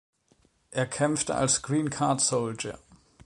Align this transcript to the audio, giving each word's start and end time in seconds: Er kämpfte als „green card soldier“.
Er 0.71 0.87
kämpfte 0.87 1.35
als 1.35 1.61
„green 1.61 1.91
card 1.91 2.21
soldier“. 2.21 2.79